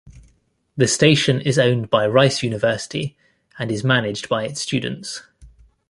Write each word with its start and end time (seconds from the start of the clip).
The 0.77 0.87
station 0.87 1.39
is 1.41 1.59
owned 1.59 1.91
by 1.91 2.07
Rice 2.07 2.41
University, 2.41 3.15
and 3.59 3.71
is 3.71 3.83
managed 3.83 4.27
by 4.29 4.45
its 4.45 4.59
students. 4.59 5.21